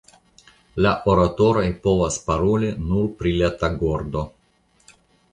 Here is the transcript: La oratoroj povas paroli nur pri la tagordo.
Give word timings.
La 0.85 0.91
oratoroj 1.11 1.65
povas 1.83 2.17
paroli 2.29 2.71
nur 2.85 3.05
pri 3.19 3.33
la 3.43 3.51
tagordo. 3.65 4.25